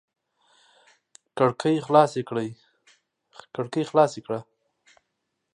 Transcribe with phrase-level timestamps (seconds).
[1.37, 1.77] کړکۍ
[3.87, 4.39] خلاصې کړه!